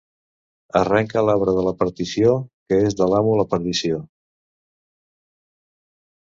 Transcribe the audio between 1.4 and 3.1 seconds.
de la partició, que és de